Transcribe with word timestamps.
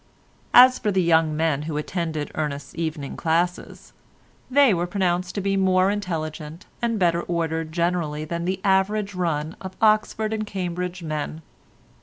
As 0.55 0.79
for 0.79 0.91
the 0.91 1.03
young 1.03 1.37
men 1.37 1.61
who 1.69 1.77
attended 1.77 2.31
Ernest's 2.33 2.73
evening 2.73 3.15
classes, 3.15 3.93
they 4.49 4.73
were 4.73 4.87
pronounced 4.87 5.35
to 5.35 5.41
be 5.41 5.55
more 5.55 5.91
intelligent 5.91 6.65
and 6.81 6.97
better 6.97 7.21
ordered 7.21 7.71
generally 7.71 8.25
than 8.25 8.45
the 8.45 8.59
average 8.63 9.13
run 9.13 9.55
of 9.61 9.77
Oxford 9.79 10.33
and 10.33 10.47
Cambridge 10.47 11.03
men. 11.03 11.43